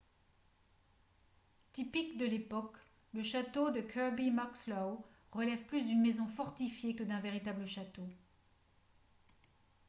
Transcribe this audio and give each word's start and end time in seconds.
typique 1.73 2.17
de 2.17 2.25
l'époque 2.25 2.73
le 3.13 3.21
château 3.21 3.69
de 3.69 3.81
kirby 3.81 4.31
muxloe 4.31 4.97
relève 5.31 5.63
plus 5.65 5.83
d'une 5.83 6.01
maison 6.01 6.25
fortifiée 6.25 6.95
que 6.95 7.03
d'un 7.03 7.19
véritable 7.19 7.67
château 7.67 8.07